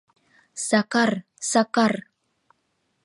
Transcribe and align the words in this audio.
Сакар, 0.67 1.11
Сакар! 1.49 1.93